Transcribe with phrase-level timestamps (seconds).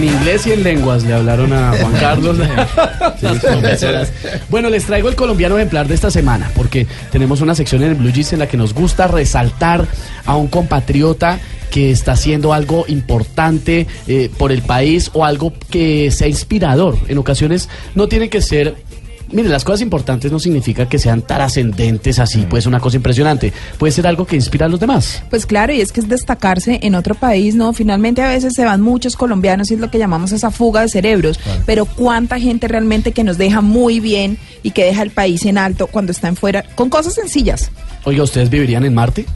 [0.00, 2.38] En inglés y en lenguas le hablaron a Juan Carlos.
[4.48, 7.96] bueno, les traigo el colombiano ejemplar de esta semana, porque tenemos una sección en el
[7.96, 9.86] Blue Jeans en la que nos gusta resaltar
[10.24, 11.38] a un compatriota
[11.70, 16.96] que está haciendo algo importante eh, por el país o algo que sea inspirador.
[17.08, 18.76] En ocasiones no tiene que ser
[19.32, 23.52] Mire, las cosas importantes no significa que sean trascendentes así, pues una cosa impresionante.
[23.78, 25.22] Puede ser algo que inspira a los demás.
[25.30, 27.72] Pues claro, y es que es destacarse en otro país, ¿no?
[27.72, 30.88] Finalmente a veces se van muchos colombianos y es lo que llamamos esa fuga de
[30.88, 35.44] cerebros, pero cuánta gente realmente que nos deja muy bien y que deja el país
[35.46, 37.70] en alto cuando están fuera, con cosas sencillas.
[38.04, 39.26] Oiga, ¿ustedes vivirían en Marte?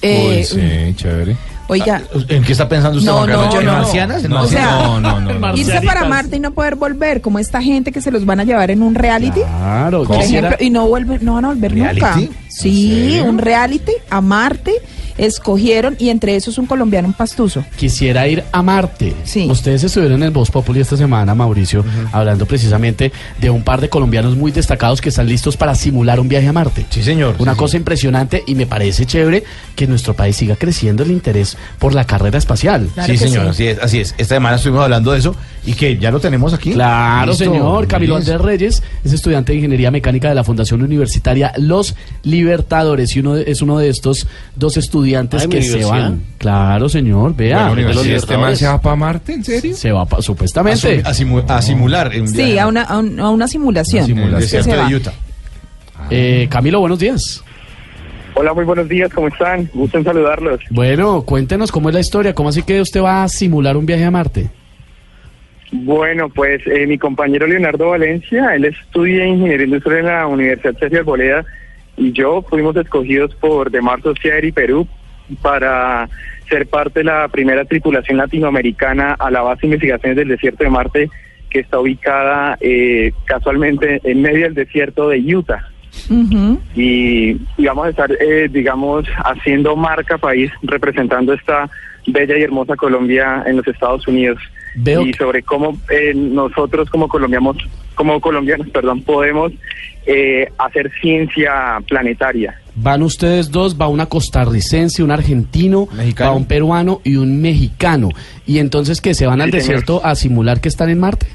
[0.00, 1.36] Eh, sí, chévere.
[1.70, 3.10] Oiga, ¿En qué está pensando usted?
[3.10, 3.72] No, no, yo ¿En no.
[3.72, 4.24] marcianas?
[4.24, 4.70] ¿En O marcianas?
[4.70, 5.56] sea, no, no, no, no.
[5.56, 8.44] irse para Marte y no poder volver, como esta gente que se los van a
[8.44, 9.40] llevar en un reality.
[9.42, 12.00] Claro, Por quisiera- ejemplo, y no vuelven, no van a volver ¿Reality?
[12.20, 12.32] nunca.
[12.64, 14.72] ¿En Sí, un reality a Marte
[15.16, 17.64] escogieron y entre esos un colombiano, un pastuso.
[17.76, 19.14] Quisiera ir a Marte.
[19.24, 19.48] Sí.
[19.50, 23.88] Ustedes estuvieron en el Voz Populi esta semana, Mauricio, hablando precisamente de un par de
[23.88, 26.86] colombianos muy destacados que están listos para simular un viaje a Marte.
[26.90, 27.34] Sí, señor.
[27.38, 29.42] Una Sí, cosa impresionante y me parece chévere
[29.74, 32.88] que en nuestro país siga creciendo el interés por la carrera espacial.
[32.94, 33.48] Claro sí, señor, sí.
[33.50, 34.14] así es, así es.
[34.18, 35.34] Esta semana estuvimos hablando de eso
[35.68, 36.72] y que ya lo tenemos aquí.
[36.72, 37.86] Claro, Listo, señor.
[37.86, 38.16] Camilo.
[38.16, 43.34] Andrés Reyes es estudiante de Ingeniería Mecánica de la Fundación Universitaria Los Libertadores y uno
[43.34, 46.22] de- es uno de estos dos estudiantes Ay, mi que se van.
[46.38, 47.34] Claro, señor.
[47.36, 47.68] Vea.
[47.68, 49.74] Bueno, los este man se va para Marte, ¿en serio?
[49.76, 51.02] se va pa- A, supuestamente.
[51.02, 52.14] su- a simu- a simular.
[52.14, 54.06] en Sí, viaje a una, a un- a una simulación.
[54.06, 54.88] desierto se va.
[54.88, 55.12] de Utah.
[56.10, 57.42] Eh, Camilo, buenos días.
[58.34, 59.68] Hola, muy buenos días, ¿cómo están?
[59.74, 60.60] Gusto en saludarlos.
[60.70, 62.34] Bueno, cuéntenos cómo es la historia.
[62.34, 64.48] ¿Cómo así que usted va a simular un viaje a Marte?
[65.70, 71.00] Bueno, pues eh, mi compañero Leonardo Valencia, él estudia Ingeniería Industrial en la Universidad César
[71.00, 71.44] Arboleda
[71.96, 74.88] y yo fuimos escogidos por Mars Society Perú
[75.42, 76.08] para
[76.48, 80.70] ser parte de la primera tripulación latinoamericana a la base de investigaciones del desierto de
[80.70, 81.10] Marte
[81.50, 85.68] que está ubicada eh, casualmente en medio del desierto de Utah.
[86.74, 91.68] Y, y vamos a estar, eh, digamos, haciendo marca país, representando esta
[92.06, 94.38] bella y hermosa Colombia en los Estados Unidos.
[94.80, 97.56] Veo y sobre cómo eh, nosotros como colombianos,
[97.94, 99.52] como colombianos, perdón, podemos
[100.06, 102.54] eh, hacer ciencia planetaria.
[102.74, 106.30] Van ustedes dos, va una costarricense, un argentino, Mexicano.
[106.30, 108.10] va un peruano y un mexicano.
[108.46, 109.62] Y entonces que se van al señor.
[109.62, 111.26] desierto a simular que están en Marte.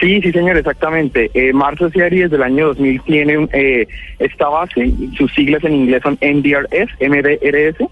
[0.00, 1.30] Sí, sí, señor, exactamente.
[1.32, 3.86] Eh, Mars Society desde el año 2000 tiene un, eh,
[4.18, 7.88] esta base, sus siglas en inglés son MDRS, MDRS,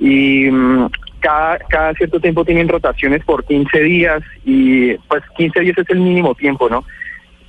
[0.00, 0.88] y mm,
[1.22, 6.00] cada, cada cierto tiempo tienen rotaciones por 15 días, y pues 15 días es el
[6.00, 6.84] mínimo tiempo, ¿no?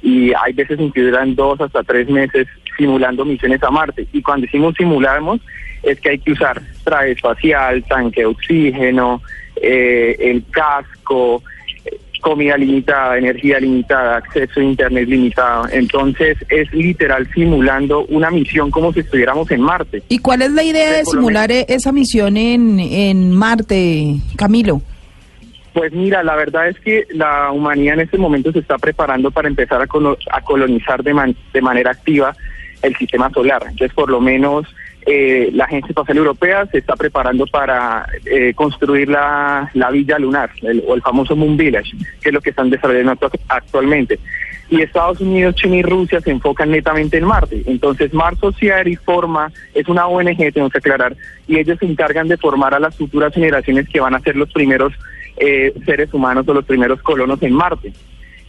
[0.01, 2.47] Y hay veces incluso duran dos hasta tres meses
[2.77, 4.07] simulando misiones a Marte.
[4.11, 5.41] Y cuando decimos simulamos,
[5.81, 9.21] es que hay que usar traje espacial, tanque de oxígeno,
[9.61, 11.43] eh, el casco,
[12.23, 15.67] comida limitada, energía limitada, acceso a internet limitado.
[15.71, 20.01] Entonces es literal simulando una misión como si estuviéramos en Marte.
[20.09, 24.81] ¿Y cuál es la idea de simular esa misión en, en Marte, Camilo?
[25.73, 29.47] Pues mira, la verdad es que la humanidad en este momento se está preparando para
[29.47, 32.35] empezar a, colo- a colonizar de, man- de manera activa
[32.83, 33.61] el sistema solar.
[33.63, 34.67] Entonces, por lo menos
[35.05, 40.49] eh, la Agencia Espacial Europea se está preparando para eh, construir la, la villa lunar,
[40.61, 41.91] el- o el famoso Moon Village,
[42.21, 44.19] que es lo que están desarrollando actu- actualmente.
[44.69, 47.61] Y Estados Unidos, China y Rusia se enfocan netamente en Marte.
[47.65, 51.15] Entonces, Mars Society forma, es una ONG, tengo que aclarar,
[51.47, 54.51] y ellos se encargan de formar a las futuras generaciones que van a ser los
[54.53, 54.93] primeros
[55.37, 57.91] eh, seres humanos o los primeros colonos en Marte.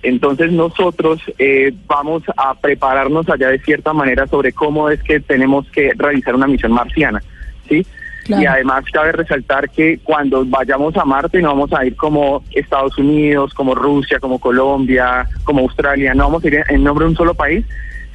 [0.04, 5.66] Entonces nosotros eh, vamos a prepararnos allá de cierta manera sobre cómo es que tenemos
[5.70, 7.22] que realizar una misión marciana,
[7.68, 7.86] ¿sí?
[8.24, 8.42] Claro.
[8.42, 12.96] Y además cabe resaltar que cuando vayamos a Marte no vamos a ir como Estados
[12.96, 17.16] Unidos, como Rusia, como Colombia, como Australia, no vamos a ir en- nombre de un
[17.16, 17.66] solo país,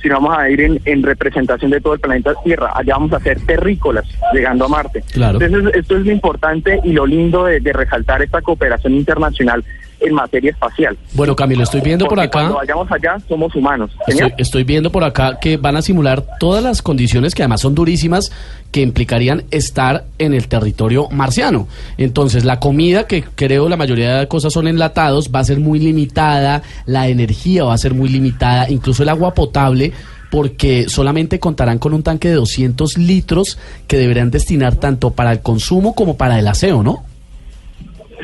[0.01, 2.71] sino vamos a ir en, en representación de todo el planeta Tierra.
[2.73, 5.03] Allá vamos a ser terrícolas llegando a Marte.
[5.11, 5.39] Claro.
[5.41, 9.63] Entonces esto es lo importante y lo lindo de, de resaltar esta cooperación internacional
[9.99, 10.97] en materia espacial.
[11.13, 12.39] Bueno, Camilo, estoy viendo por acá.
[12.39, 13.91] Cuando vayamos allá somos humanos.
[14.07, 17.75] Estoy, estoy viendo por acá que van a simular todas las condiciones que además son
[17.75, 18.31] durísimas
[18.71, 21.67] que implicarían estar en el territorio marciano.
[21.97, 25.79] Entonces, la comida, que creo la mayoría de cosas son enlatados, va a ser muy
[25.79, 29.93] limitada, la energía va a ser muy limitada, incluso el agua potable
[30.29, 33.57] porque solamente contarán con un tanque de 200 litros
[33.87, 37.03] que deberán destinar tanto para el consumo como para el aseo, ¿no?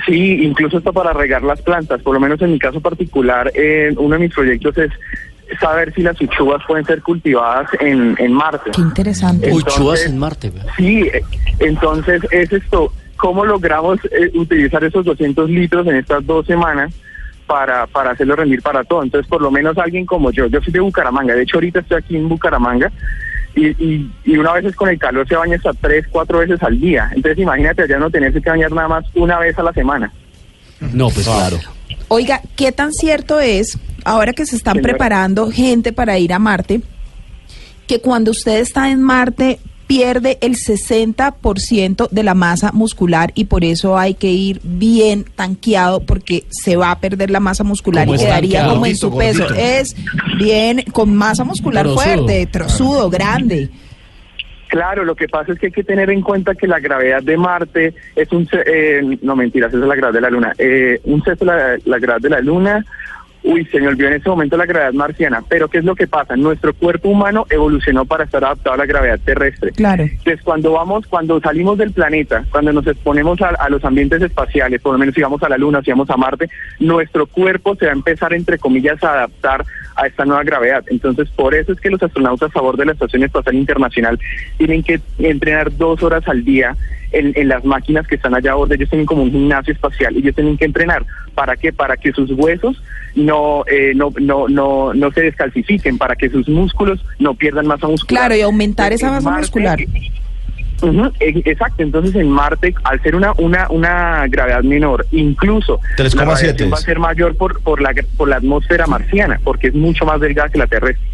[0.05, 2.01] Sí, incluso hasta para regar las plantas.
[2.01, 4.91] Por lo menos en mi caso particular, eh, uno de mis proyectos es
[5.59, 8.71] saber si las uchuvas pueden ser cultivadas en, en Marte.
[8.73, 9.47] Qué interesante.
[9.47, 10.51] Entonces- Uchuvas en Marte.
[10.77, 11.21] Sí, eh,
[11.59, 12.91] entonces es esto.
[13.17, 16.93] cómo logramos eh, utilizar esos 200 litros en estas dos semanas
[17.47, 19.03] para, para hacerlo rendir para todo.
[19.03, 21.97] Entonces, por lo menos alguien como yo, yo soy de Bucaramanga, de hecho ahorita estoy
[21.97, 22.91] aquí en Bucaramanga
[23.55, 26.79] y, y, y una vez con el calor se baña hasta tres, cuatro veces al
[26.79, 27.09] día.
[27.15, 30.11] Entonces, imagínate allá no tenerse que bañar nada más una vez a la semana.
[30.79, 31.57] No, pues claro.
[32.09, 34.91] Oiga, ¿qué tan cierto es, ahora que se están Señora.
[34.91, 36.81] preparando gente para ir a Marte,
[37.87, 43.63] que cuando usted está en Marte pierde el 60% de la masa muscular y por
[43.63, 48.15] eso hay que ir bien tanqueado porque se va a perder la masa muscular ¿Cómo
[48.15, 48.73] y quedaría tanqueado?
[48.73, 49.43] como en su Gordito, peso.
[49.43, 49.61] gordito.
[49.67, 49.95] Es
[50.37, 52.03] bien con masa muscular Trozudo.
[52.03, 53.69] fuerte, trozudo, grande.
[54.67, 57.37] Claro, lo que pasa es que hay que tener en cuenta que la gravedad de
[57.37, 58.47] Marte es un...
[58.47, 60.53] se- Eh, no, mentiras, esa es la gravedad de la Luna.
[60.57, 62.85] Eh, un sexto la, la gravedad de la Luna...
[63.45, 65.43] Uy, se me olvidó en ese momento la gravedad marciana.
[65.47, 66.35] Pero ¿qué es lo que pasa?
[66.35, 69.71] Nuestro cuerpo humano evolucionó para estar adaptado a la gravedad terrestre.
[69.71, 70.03] Claro.
[70.03, 74.81] Entonces, cuando vamos, cuando salimos del planeta, cuando nos exponemos a, a los ambientes espaciales,
[74.81, 76.49] por lo menos si vamos a la Luna, si vamos a Marte,
[76.79, 79.63] nuestro cuerpo se va a empezar, entre comillas, a adaptar
[79.95, 80.83] a esta nueva gravedad.
[80.87, 84.19] Entonces, por eso es que los astronautas a favor de la Estación Espacial Internacional
[84.57, 86.75] tienen que entrenar dos horas al día
[87.17, 88.73] en, en las máquinas que están allá a bordo.
[88.73, 91.05] Ellos tienen como un gimnasio espacial y ellos tienen que entrenar.
[91.33, 91.71] ¿Para qué?
[91.73, 92.81] Para que sus huesos
[93.15, 97.87] no, eh, no, no, no, no se descalcifiquen, para que sus músculos no pierdan masa
[97.87, 98.23] muscular.
[98.23, 100.11] Claro, y aumentar esa En masa Marte,
[101.19, 106.25] e- exacto, entonces en Marte, al ser una, una, una gravedad menor, incluso la 3,7
[106.25, 110.05] radiación va a ser mayor por, por, la, por la atmósfera marciana, porque es mucho
[110.05, 111.05] más delgada que la terrestre.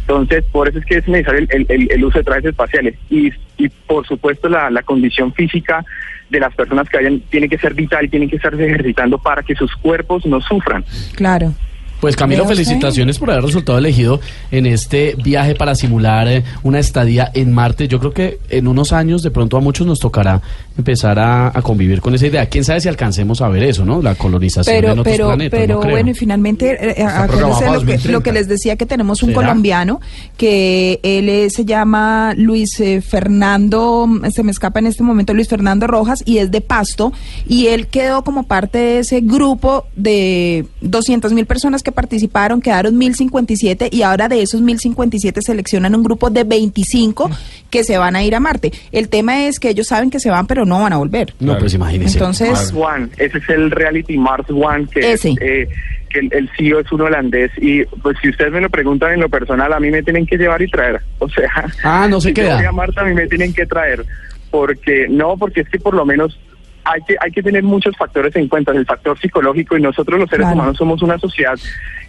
[0.00, 2.94] Entonces, por eso es que es necesario el, el- el- uso de trajes espaciales.
[3.10, 5.84] Y, y por supuesto, la, la condición física
[6.30, 9.42] de las personas que vayan tiene que ser vital y tienen que estarse ejercitando para
[9.42, 10.84] que sus cuerpos no sufran.
[11.14, 11.52] Claro.
[12.00, 14.20] Pues Camilo, felicitaciones por haber resultado elegido
[14.50, 17.88] en este viaje para simular eh, una estadía en Marte.
[17.88, 20.42] Yo creo que en unos años de pronto a muchos nos tocará
[20.76, 22.46] empezar a, a convivir con esa idea.
[22.46, 24.02] ¿Quién sabe si alcancemos a ver eso, no?
[24.02, 25.58] La colonización Pero, en otros pero, planetas.
[25.60, 25.92] pero no creo.
[25.92, 28.12] bueno, y finalmente, eh, eh, acuérdense lo que, 2030.
[28.12, 29.40] lo que les decía que tenemos un ¿Será?
[29.40, 30.00] colombiano
[30.36, 35.32] que él eh, se llama Luis eh, Fernando, mm, se me escapa en este momento
[35.32, 37.12] Luis Fernando Rojas y es de Pasto
[37.48, 42.98] y él quedó como parte de ese grupo de 200 mil personas que participaron, quedaron
[42.98, 47.30] 1057 y ahora de esos 1057 seleccionan un grupo de 25
[47.70, 48.72] que se van a ir a Marte.
[48.90, 51.32] El tema es que ellos saben que se van pero no van a volver.
[51.38, 52.18] No, pues imagínese.
[52.18, 55.30] Entonces, Mars One, ese es el reality Mars One que, Ese.
[55.40, 55.68] eh,
[56.10, 59.20] que el, el CEO es un holandés y pues si ustedes me lo preguntan en
[59.20, 62.30] lo personal a mí me tienen que llevar y traer, o sea, Ah, no se
[62.30, 62.56] si yo queda.
[62.56, 64.04] voy a Marte a mí me tienen que traer
[64.50, 66.38] porque no, porque es que por lo menos
[66.86, 70.30] hay que hay que tener muchos factores en cuenta, el factor psicológico y nosotros los
[70.30, 70.56] seres Claro.
[70.56, 71.58] humanos somos una sociedad,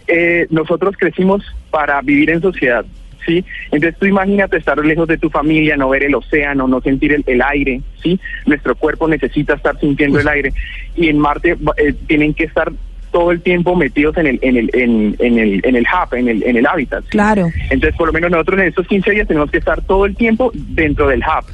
[0.06, 2.84] eh, nosotros crecimos para vivir en sociedad.
[3.26, 3.44] ¿Sí?
[3.72, 7.24] Entonces tú imagínate estar lejos de tu familia, no ver el océano, no sentir el,
[7.26, 8.18] el aire, ¿sí?
[8.46, 10.54] Nuestro cuerpo necesita estar sintiendo el aire
[10.96, 12.72] y en Marte eh, tienen que estar
[13.18, 16.28] todo el tiempo metidos en el en el en, en el en el hub, en
[16.28, 17.02] el en el hábitat.
[17.02, 17.10] ¿sí?
[17.10, 17.48] Claro.
[17.68, 20.52] Entonces, por lo menos nosotros en estos 15 días tenemos que estar todo el tiempo
[20.54, 21.44] dentro del hub.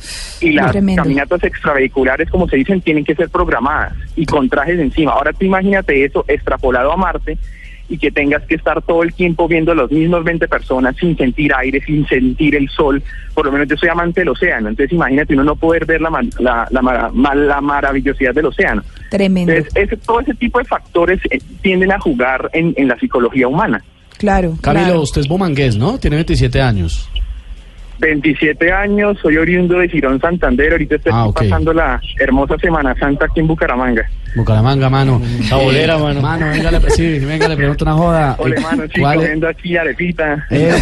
[0.42, 1.02] Y las Tremendo.
[1.02, 5.12] caminatas extravehiculares, como se dicen, tienen que ser programadas y con trajes encima.
[5.12, 7.38] Ahora tú imagínate eso extrapolado a Marte
[7.88, 11.52] y que tengas que estar todo el tiempo viendo los mismos 20 personas sin sentir
[11.54, 13.02] aire, sin sentir el sol.
[13.34, 16.10] Por lo menos yo soy amante del océano, entonces imagínate uno no poder ver la,
[16.38, 18.82] la, la, mara- ma- la maravillosidad del océano.
[19.10, 19.52] tremendo.
[19.52, 23.48] Entonces, ese, todo ese tipo de factores eh, tienden a jugar en, en la psicología
[23.48, 23.82] humana.
[24.18, 24.56] Claro.
[24.62, 25.00] Camilo, claro.
[25.02, 25.98] usted es bomangués, ¿no?
[25.98, 27.10] Tiene 27 años.
[27.98, 33.26] 27 años, soy oriundo de Girón Santander, ahorita estoy Ah, pasando la hermosa Semana Santa
[33.26, 34.02] aquí en Bucaramanga.
[34.34, 35.22] Bucaramanga, mano.
[35.48, 36.20] Sabolera, mano.
[36.20, 38.36] Mano, venga, le, sí, venga, le pregunto una joda.
[38.38, 40.44] Ole, mano, sí, ¿cuál es- comiendo aquí arepita.
[40.50, 40.72] Eh,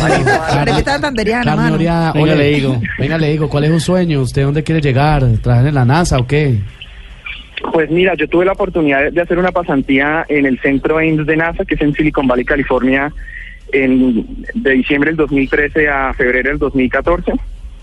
[0.51, 1.77] Arepita santanderiana, mano.
[1.79, 2.81] Venga, Ole, le digo.
[2.99, 4.21] Venga, le digo, ¿cuál es su sueño?
[4.23, 5.23] ¿Usted dónde quiere llegar?
[5.43, 6.59] ¿Trabajar en la NASA o qué?
[7.73, 11.37] Pues mira, yo tuve la oportunidad de hacer una pasantía en el centro AIMS de
[11.37, 13.13] NASA, que es en Silicon Valley, California,
[13.73, 17.33] en, de diciembre del 2013 a febrero del 2014.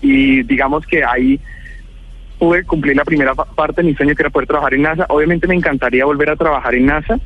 [0.02, 1.38] Y digamos que ahí
[2.38, 5.06] pude cumplir la primera pa- parte de mi sueño, que era poder trabajar en NASA.
[5.10, 7.18] Obviamente me encantaría volver a trabajar en NASA,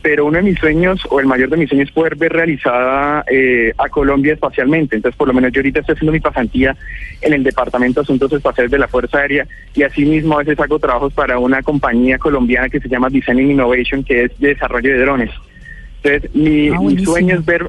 [0.00, 3.24] pero uno de mis sueños, o el mayor de mis sueños, es poder ver realizada
[3.28, 4.94] eh, a Colombia espacialmente.
[4.94, 6.76] Entonces, por lo menos yo ahorita estoy haciendo mi pasantía
[7.22, 10.78] en el Departamento de Asuntos Espaciales de la Fuerza Aérea y asimismo a veces hago
[10.78, 14.90] trabajos para una compañía colombiana que se llama Design and Innovation, que es de desarrollo
[14.90, 15.30] de drones.
[16.02, 17.68] Entonces, mi, Ah, mi sueño es ver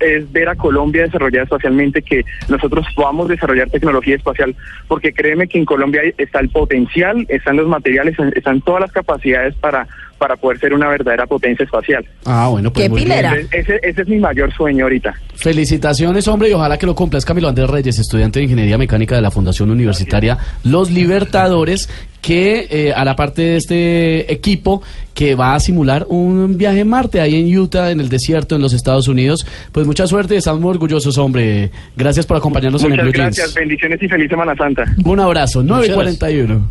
[0.00, 4.54] es ver a Colombia desarrollada espacialmente, que nosotros podamos desarrollar tecnología espacial,
[4.88, 9.54] porque créeme que en Colombia está el potencial, están los materiales, están todas las capacidades
[9.56, 9.86] para,
[10.18, 12.04] para poder ser una verdadera potencia espacial.
[12.24, 13.34] Ah, bueno, pues Qué muy pilera.
[13.52, 15.14] Ese, ese es mi mayor sueño ahorita.
[15.34, 17.18] Felicitaciones, hombre, y ojalá que lo cumpla.
[17.18, 21.88] Es Camilo Andrés Reyes, estudiante de Ingeniería Mecánica de la Fundación Universitaria Los Libertadores,
[22.24, 27.20] que eh, hará parte de este equipo que va a simular un viaje en Marte
[27.20, 29.46] ahí en Utah, en el desierto, en los Estados Unidos.
[29.72, 31.70] Pues mucha suerte, estamos muy orgullosos, hombre.
[31.94, 33.36] Gracias por acompañarnos en el Muchas Blue Jeans.
[33.36, 34.84] gracias, bendiciones y feliz Semana Santa.
[35.04, 36.66] Un abrazo, 941.